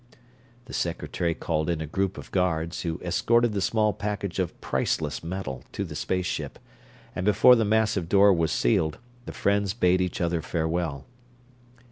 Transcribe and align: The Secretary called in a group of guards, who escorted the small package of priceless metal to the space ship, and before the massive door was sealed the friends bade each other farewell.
The 0.65 0.73
Secretary 0.73 1.35
called 1.35 1.69
in 1.69 1.79
a 1.79 1.85
group 1.85 2.17
of 2.17 2.31
guards, 2.31 2.81
who 2.81 2.99
escorted 3.03 3.53
the 3.53 3.61
small 3.61 3.93
package 3.93 4.39
of 4.39 4.59
priceless 4.59 5.23
metal 5.23 5.63
to 5.73 5.83
the 5.83 5.93
space 5.93 6.25
ship, 6.25 6.57
and 7.15 7.23
before 7.23 7.55
the 7.55 7.65
massive 7.65 8.09
door 8.09 8.33
was 8.33 8.51
sealed 8.51 8.97
the 9.27 9.31
friends 9.31 9.75
bade 9.75 10.01
each 10.01 10.19
other 10.19 10.41
farewell. 10.41 11.05